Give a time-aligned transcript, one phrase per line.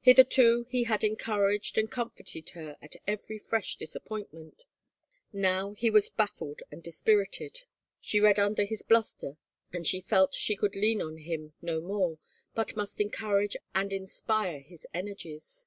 [0.00, 4.64] Hitherto he had en couraged and comforted her at every fresh disappoint ment.
[5.32, 7.62] Now he was baffled and dispirited,
[8.00, 9.36] she read 22^ THE FAVOR OF KINGS under his bluster
[9.72, 12.18] and she felt she could lean on him no more
[12.56, 15.64] but must encourage and inspire his energies.